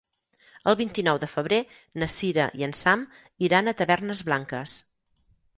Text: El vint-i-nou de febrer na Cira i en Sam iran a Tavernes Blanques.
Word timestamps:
El 0.71 0.77
vint-i-nou 0.79 1.19
de 1.23 1.29
febrer 1.33 1.59
na 2.03 2.09
Cira 2.15 2.47
i 2.63 2.67
en 2.69 2.75
Sam 2.81 3.05
iran 3.49 3.69
a 3.73 3.77
Tavernes 3.83 4.29
Blanques. 4.31 4.79